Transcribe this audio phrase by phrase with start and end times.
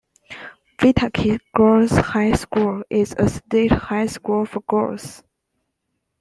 [0.79, 5.21] Waitaki Girls' High School is a state high school for girls.